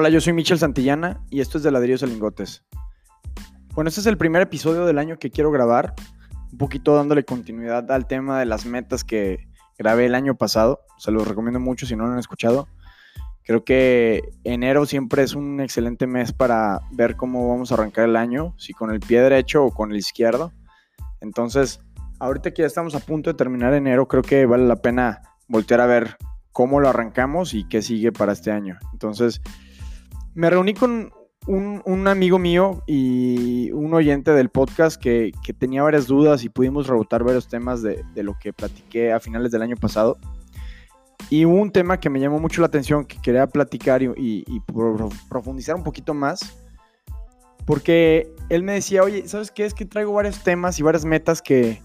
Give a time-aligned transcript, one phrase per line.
[0.00, 2.62] Hola, yo soy Michel Santillana y esto es de Ladrillos a Lingotes.
[3.74, 5.92] Bueno, este es el primer episodio del año que quiero grabar,
[6.52, 10.82] un poquito dándole continuidad al tema de las metas que grabé el año pasado.
[10.98, 12.68] Se los recomiendo mucho si no lo han escuchado.
[13.42, 18.14] Creo que enero siempre es un excelente mes para ver cómo vamos a arrancar el
[18.14, 20.52] año, si con el pie derecho o con el izquierdo.
[21.20, 21.80] Entonces,
[22.20, 25.80] ahorita que ya estamos a punto de terminar enero, creo que vale la pena voltear
[25.80, 26.18] a ver
[26.52, 28.78] cómo lo arrancamos y qué sigue para este año.
[28.92, 29.42] Entonces,
[30.34, 31.12] me reuní con
[31.48, 37.24] un, amigo mío y un oyente del podcast que, tenía varias dudas y pudimos rebotar
[37.24, 40.18] varios temas de, lo que platiqué a finales del año pasado.
[41.30, 44.62] Y un tema que me llamó mucho la atención, que quería platicar y,
[45.28, 46.40] profundizar un poquito más.
[47.64, 49.66] Porque él me decía, oye, ¿sabes qué?
[49.66, 51.82] Es que traigo varios temas y varias metas que,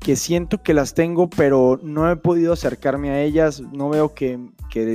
[0.00, 3.60] que siento que las tengo, pero no he podido acercarme a ellas.
[3.60, 4.38] No veo que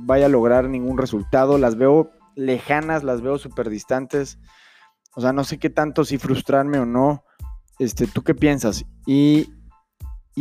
[0.00, 1.58] vaya a lograr ningún resultado.
[1.58, 4.38] Las veo lejanas, las veo súper distantes.
[5.16, 7.24] O sea, no sé qué tanto si frustrarme o no.
[7.78, 8.84] Este, ¿Tú qué piensas?
[9.06, 9.52] Y,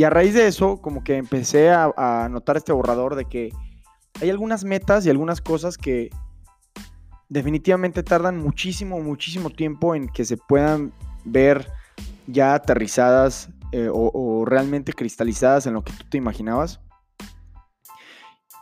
[0.04, 3.52] a raíz de eso, como que empecé a, notar este borrador de que
[4.22, 6.10] hay algunas metas y algunas cosas que
[7.30, 10.94] definitivamente tardan muchísimo, muchísimo tiempo en que se puedan
[11.26, 11.72] ver
[12.28, 16.80] ya aterrizadas eh, o, realmente cristalizadas en lo que tú te imaginabas.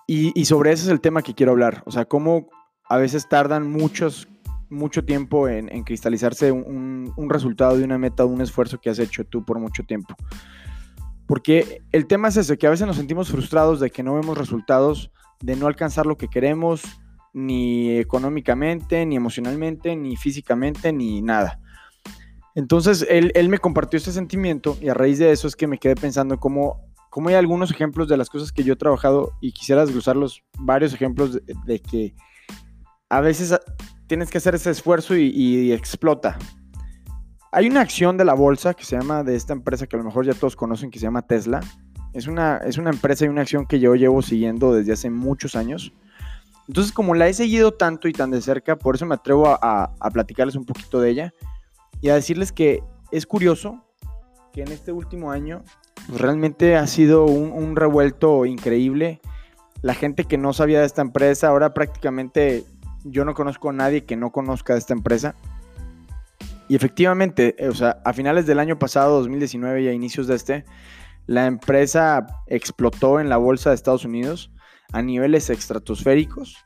[0.08, 1.84] Y, y, sobre ese es el tema que quiero hablar.
[1.86, 2.50] O sea, cómo
[2.92, 4.28] a veces tardan muchos,
[4.70, 9.46] mucho tiempo en, cristalizarse un, resultado de una meta, un esfuerzo que has hecho tú
[9.46, 10.14] por mucho tiempo.
[11.26, 14.38] Porque el tema es ese, que a veces nos sentimos frustrados de que no vemos
[14.38, 16.84] resultados, de no alcanzar lo que queremos,
[17.32, 21.62] ni económicamente, ni emocionalmente, ni físicamente, ni nada.
[22.56, 25.96] Entonces él, me compartió este sentimiento y a raíz de eso es que me quedé
[25.96, 29.86] pensando cómo, cómo hay algunos ejemplos de las cosas que yo he trabajado y quisiera
[29.86, 32.14] desglosarlos, varios ejemplos de que
[33.12, 33.54] a veces
[34.08, 36.40] tienes que hacer ese esfuerzo y, explota.
[37.52, 40.06] Hay una acción de la bolsa que se llama, de esta empresa que a lo
[40.06, 41.60] mejor ya todos conocen, que se llama Tesla.
[42.14, 45.58] Es una, es una empresa y una acción que yo llevo siguiendo desde hace muchos
[45.58, 45.92] años.
[46.70, 49.94] Entonces, como la he seguido tanto y tan de cerca, por eso me atrevo a,
[50.14, 51.34] platicarles un poquito de ella
[52.00, 52.82] y a decirles que
[53.12, 53.84] es curioso
[54.54, 55.64] que en este último año
[56.08, 59.20] pues, realmente ha sido un, un, revuelto increíble.
[59.82, 62.64] La gente que no sabía de esta empresa ahora prácticamente
[63.04, 65.36] yo no conozco a nadie que no conozca esta empresa.
[66.68, 70.36] Y efectivamente, eh, o sea, a finales del año pasado, 2019 y a inicios de
[70.36, 70.66] este,
[71.28, 74.52] la empresa explotó en la bolsa de Estados Unidos
[74.92, 76.58] a niveles estratosféricos.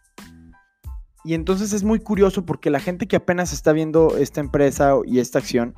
[1.23, 5.19] Y entonces es muy curioso porque la gente que apenas está viendo esta empresa y
[5.19, 5.73] esta acción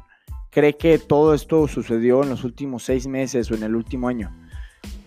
[0.52, 4.36] cree que todo esto sucedió en los últimos seis meses o en el último año.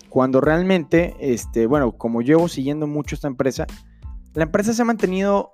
[0.09, 3.67] Cuando realmente, este, bueno, como llevo siguiendo mucho esta empresa,
[4.33, 5.51] la empresa se ha mantenido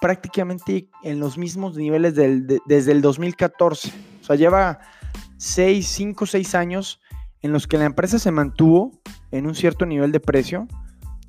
[0.00, 3.92] prácticamente en los mismos niveles desde el 2014.
[4.20, 4.80] O sea, lleva
[5.38, 7.00] 6, 5, 6 años
[7.42, 8.92] en los que la empresa se mantuvo
[9.30, 10.66] en un cierto nivel de precio,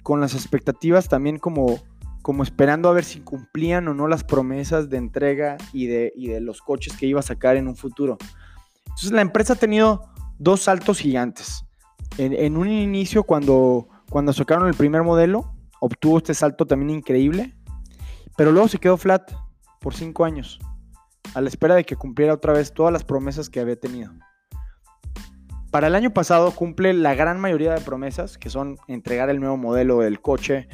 [0.03, 1.80] con las expectativas también como,
[2.22, 6.42] como esperando a ver si cumplían o no las promesas de entrega y de, de
[6.42, 8.18] los coches que iba a sacar en un futuro.
[8.86, 11.66] Entonces la empresa ha tenido dos saltos gigantes.
[12.18, 15.55] En, en un inicio, cuando, cuando sacaron el primer modelo,
[15.85, 17.56] obtuvo este salto también increíble,
[18.35, 19.31] pero luego se quedó flat
[19.79, 20.59] por cinco años,
[21.34, 24.12] a la espera de que cumpliera otra vez todas las promesas que había tenido.
[25.72, 29.57] Para el año pasado cumple la gran mayoría de promesas, que son entregar el nuevo
[29.57, 30.68] modelo del coche,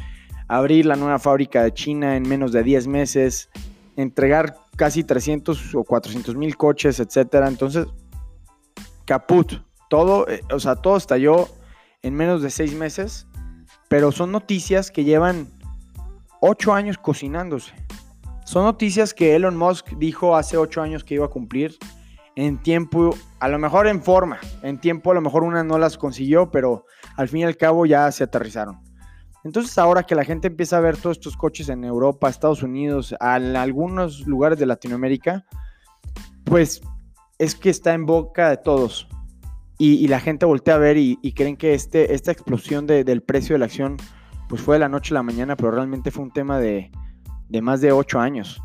[0.47, 3.49] abrir la nueva fábrica de China en menos de 10 meses,
[3.95, 7.45] entregar casi 300 o 400 mil coches, etc.
[7.47, 7.87] Entonces,
[9.05, 9.53] caput,
[9.89, 11.49] todo, eh, o sea, todo estalló
[12.01, 13.27] en menos de 6 meses
[13.91, 15.49] pero son noticias que llevan
[16.39, 17.73] ocho años cocinándose.
[18.45, 21.77] Son noticias que Elon Musk dijo hace ocho años que iba a cumplir
[22.37, 25.97] en tiempo, a lo mejor en forma, en tiempo a lo mejor una no las
[25.97, 26.85] consiguió, pero
[27.17, 28.79] al fin y al cabo ya se aterrizaron.
[29.43, 33.13] Entonces ahora que la gente empieza a ver todos estos coches en Europa, Estados Unidos,
[33.19, 35.43] en algunos lugares de Latinoamérica,
[36.45, 36.81] pues
[37.39, 39.09] es que está en boca de todos
[39.83, 43.59] y, la gente voltea a ver y, creen que este, esta explosión del precio de
[43.59, 43.97] la acción
[44.47, 46.91] pues fue de la noche a la mañana, pero realmente fue un tema de,
[47.63, 48.61] más de ocho años.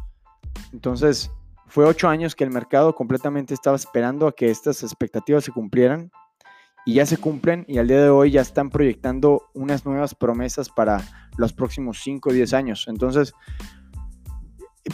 [0.74, 1.30] Entonces,
[1.68, 6.10] fue ocho años que el mercado completamente estaba esperando a que estas expectativas se cumplieran
[6.84, 10.68] y ya se cumplen y al día de hoy ya están proyectando unas nuevas promesas
[10.68, 11.00] para
[11.38, 12.84] los próximos cinco o 10 años.
[12.88, 13.32] Entonces,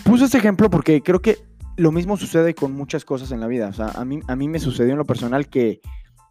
[0.04, 1.38] puse este ejemplo porque creo que
[1.76, 3.66] lo mismo sucede con muchas cosas en la vida.
[3.66, 5.80] O sea, a mí, a mí me sucedió en lo personal que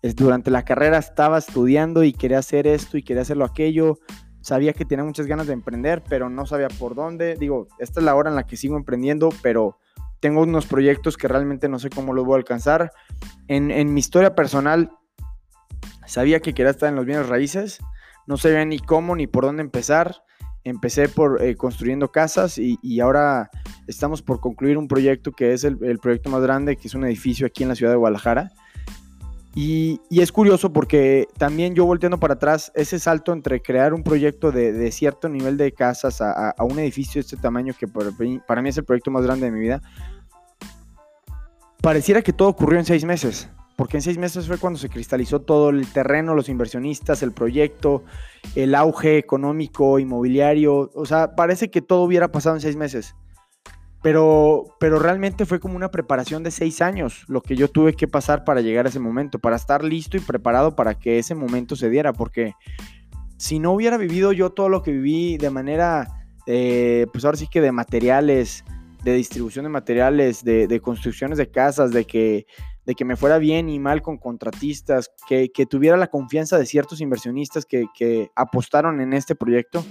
[0.01, 3.99] durante la carrera estaba estudiando y quería hacer esto y quería hacerlo aquello,
[4.41, 7.35] sabía que tenía muchas ganas de emprender, pero no sabía por dónde.
[7.35, 9.77] Digo, esta es la hora en la que sigo emprendiendo, pero
[10.19, 12.91] tengo unos proyectos que realmente no sé cómo los voy a alcanzar.
[13.47, 14.91] En, en mi historia personal,
[16.05, 17.79] sabía que quería estar en los bienes raíces,
[18.27, 20.23] no sabía ni cómo ni por dónde empezar.
[20.63, 23.49] Empecé por eh, construyendo casas y, ahora
[23.87, 27.47] estamos por concluir un proyecto que es el, proyecto más grande, que es un edificio
[27.47, 28.51] aquí en la ciudad de Guadalajara.
[29.53, 34.51] Y, es curioso porque también yo volteando para atrás, ese salto entre crear un proyecto
[34.51, 38.77] de, cierto nivel de casas a, un edificio de este tamaño, que para mí es
[38.77, 39.81] el proyecto más grande de mi vida,
[41.81, 43.49] pareciera que todo ocurrió en seis meses
[43.81, 48.03] porque en seis meses fue cuando se cristalizó todo el terreno, los inversionistas, el proyecto,
[48.53, 53.15] el auge económico, inmobiliario, o sea, parece que todo hubiera pasado en seis meses.
[54.01, 58.07] Pero, pero realmente fue como una preparación de seis años lo que yo tuve que
[58.07, 61.75] pasar para llegar a ese momento, para estar listo y preparado para que ese momento
[61.75, 62.53] se diera, porque
[63.37, 67.47] si no hubiera vivido yo todo lo que viví de manera, eh, pues ahora sí
[67.47, 68.63] que de materiales,
[69.03, 72.45] de distribución de materiales, de, construcciones de casas, de que
[72.85, 76.99] de que me fuera bien y mal con contratistas, que, tuviera la confianza de ciertos
[77.01, 79.83] inversionistas que, apostaron en este proyecto,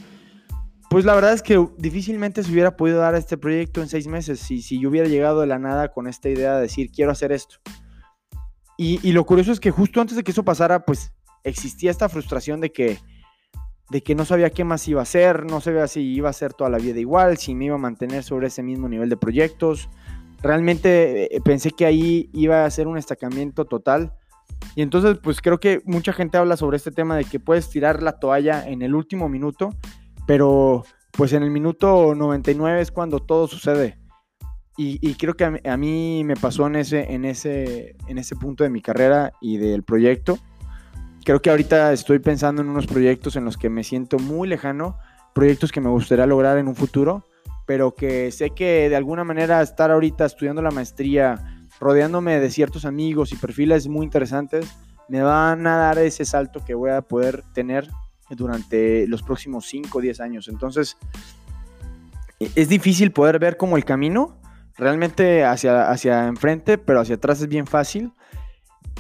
[0.91, 4.41] pues la verdad es que difícilmente se hubiera podido dar este proyecto en seis meses
[4.41, 7.31] si, si yo hubiera llegado de la nada con esta idea de decir quiero hacer
[7.31, 7.57] esto.
[8.83, 11.13] Y, lo curioso es que justo antes de que eso pasara, pues
[11.45, 12.99] existía esta frustración de que,
[13.91, 16.55] de que no sabía qué más iba a hacer, no sabía si iba a ser
[16.55, 19.91] toda la vida igual, si me iba a mantener sobre ese mismo nivel de proyectos,
[20.43, 24.15] realmente eh, pensé que ahí iba a ser un estancamiento total.
[24.75, 28.03] Y entonces, pues creo que mucha gente habla sobre este tema de que puedes tirar
[28.03, 29.77] la toalla en el último minuto,
[30.31, 33.99] pero pues en el minuto 99 es cuando todo sucede.
[34.77, 38.71] Y, creo que a, mí me pasó en ese, en, ese, en ese punto de
[38.71, 40.39] mi carrera y del proyecto.
[41.25, 44.99] Creo que ahorita estoy pensando en unos proyectos en los que me siento muy lejano,
[45.35, 47.25] proyectos que me gustaría lograr en un futuro
[47.67, 52.85] pero que sé que de alguna manera estar ahorita estudiando la maestría, rodeándome de ciertos
[52.85, 54.67] amigos y perfiles muy interesantes,
[55.09, 57.89] me van a dar ese salto que voy a poder tener
[58.31, 60.49] durante los próximos 5 o 10 años.
[60.49, 60.97] Entonces,
[62.39, 64.39] e, es difícil poder ver como el camino
[64.77, 68.13] realmente hacia, hacia enfrente, pero hacia atrás es bien fácil.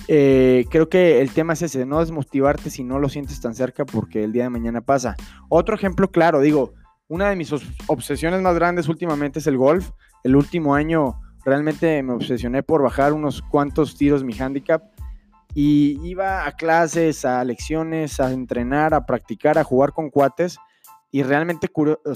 [0.08, 3.84] Eh, creo que el tema es ese, no desmotivarte si no lo sientes tan cerca
[3.84, 5.16] porque el día de mañana pasa.
[5.48, 6.74] Otro ejemplo claro, digo,
[7.08, 7.52] una de mis
[7.86, 9.90] obsesiones más grandes últimamente es el golf.
[10.22, 14.82] El último año realmente me obsesioné por bajar unos cuantos tiros mi handicap
[15.54, 20.58] y iba a clases, a lecciones, a entrenar, a practicar, a jugar con cuates
[21.10, 22.14] y realmente, o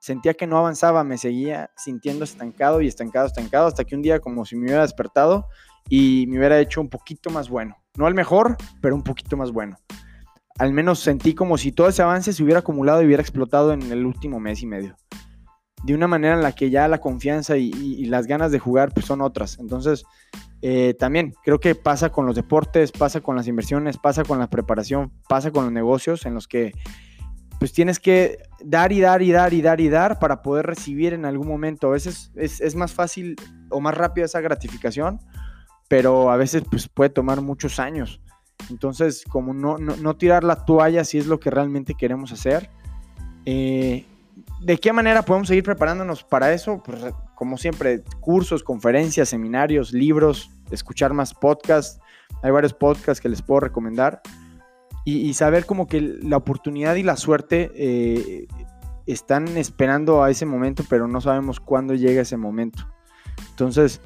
[0.00, 4.20] sentía que no avanzaba, me seguía sintiendo estancado y estancado, estancado, hasta que un día
[4.20, 5.46] como si me hubiera despertado
[5.88, 7.76] y me hubiera hecho un poquito más bueno.
[7.96, 9.76] No al mejor, pero un poquito más bueno
[10.58, 13.82] al menos sentí como si todo ese avance se hubiera acumulado y hubiera explotado en
[13.90, 14.96] el último mes y medio.
[15.84, 19.06] De una manera en la que ya la confianza y, las ganas de jugar pues,
[19.06, 19.58] son otras.
[19.58, 20.04] Entonces,
[20.60, 24.48] eh, también creo que pasa con los deportes, pasa con las inversiones, pasa con la
[24.48, 26.72] preparación, pasa con los negocios en los que
[27.62, 31.12] pues tienes que dar y dar y dar y dar y dar para poder recibir
[31.12, 31.86] en algún momento.
[31.86, 33.36] A veces es, más fácil
[33.70, 35.20] o más rápido esa gratificación,
[35.86, 38.20] pero a veces pues, puede tomar muchos años.
[38.68, 42.68] Entonces, como no, tirar la toalla si es lo que realmente queremos hacer.
[43.46, 44.06] Eh,
[44.62, 46.82] ¿De qué manera podemos seguir preparándonos para eso?
[46.84, 47.02] Pues,
[47.34, 52.00] como siempre, cursos, conferencias, seminarios, libros, escuchar más podcasts.
[52.42, 54.20] Hay varios podcasts que les puedo recomendar.
[55.04, 58.46] Y, saber como que la oportunidad y la suerte eh,
[59.04, 62.86] están esperando a ese momento, pero no sabemos cuándo llega ese momento.
[63.50, 64.00] Entonces,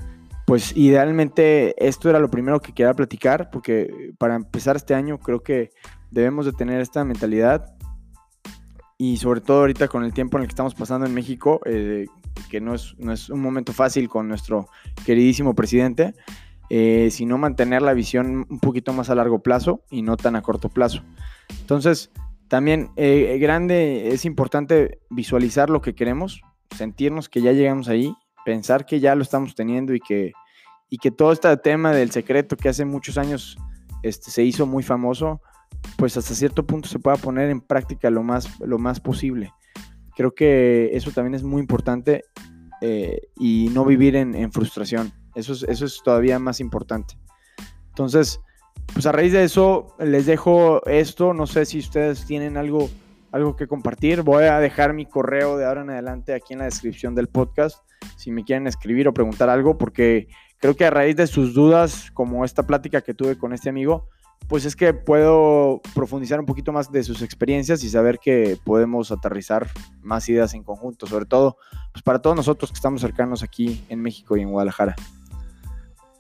[0.47, 5.43] pues idealmente esto era lo primero que quería platicar, porque para empezar este año creo
[5.43, 5.69] que
[6.11, 7.76] debemos de tener esta mentalidad
[8.99, 12.07] y sobre todo ahorita con el tiempo en el que estamos pasando en México, eh,
[12.51, 14.69] que no es, no es un momento fácil con nuestro
[15.05, 16.15] queridísimo presidente,
[16.71, 20.43] eh, sino mantener la visión un poquito más a largo plazo y no tan a
[20.43, 21.03] corto plazo.
[21.61, 22.11] Entonces,
[22.49, 26.43] también eh, grande es importante visualizar lo que queremos,
[26.75, 28.15] sentirnos que ya llegamos ahí
[28.47, 30.33] pensar que ya lo estamos teniendo y que,
[30.89, 33.59] y que todo este tema del secreto que hace muchos años
[34.05, 35.43] este, se hizo muy famoso,
[35.97, 39.53] pues hasta cierto punto se pueda poner en práctica lo más, lo más posible.
[40.15, 42.25] Creo que eso también es muy importante
[42.81, 45.13] eh, y no vivir en, frustración.
[45.35, 47.19] Eso es, eso es todavía más importante.
[47.89, 48.41] Entonces,
[48.93, 51.35] pues a raíz de eso les dejo esto.
[51.35, 52.89] No sé si ustedes tienen algo,
[53.33, 54.23] algo que compartir.
[54.23, 57.87] Voy a dejar mi correo de ahora en adelante aquí en la descripción del podcast
[58.17, 62.11] si me quieren escribir o preguntar algo, porque creo que a raíz de sus dudas,
[62.13, 64.09] como esta plática que tuve con este amigo,
[64.49, 69.11] pues es que puedo profundizar un poquito más de sus experiencias y saber que podemos
[69.11, 69.69] aterrizar
[70.03, 71.57] más ideas en conjunto, sobre todo
[71.93, 74.95] pues para todos nosotros que estamos cercanos aquí en México y en Guadalajara.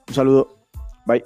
[0.09, 0.67] Un saludo,
[1.05, 1.23] bye.